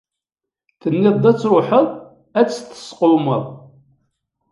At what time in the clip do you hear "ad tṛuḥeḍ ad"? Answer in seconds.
1.31-2.47